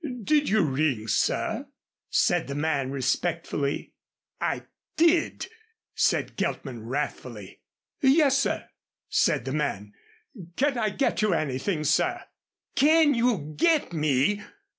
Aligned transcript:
"Did 0.23 0.49
you 0.49 0.63
ring, 0.63 1.07
sir?" 1.07 1.67
said 2.09 2.47
the 2.47 2.55
man, 2.55 2.89
respectfully. 2.89 3.93
"I 4.39 4.63
did," 4.97 5.47
said 5.93 6.35
Geltman, 6.37 6.87
wrathfully. 6.87 7.61
"Yes, 8.01 8.39
sir," 8.39 8.67
said 9.09 9.45
the 9.45 9.51
man. 9.53 9.93
"Can 10.55 10.75
I 10.75 10.89
get 10.89 11.21
you 11.21 11.35
anything, 11.35 11.83
sir?" 11.83 12.19
"Can 12.75 13.13
you 13.13 13.53
get 13.55 13.93
me 13.93 14.41